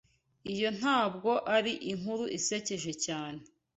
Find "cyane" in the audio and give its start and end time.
3.05-3.41